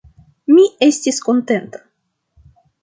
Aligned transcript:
Mi 0.53 0.63
estis 0.87 1.21
kontenta. 1.29 1.85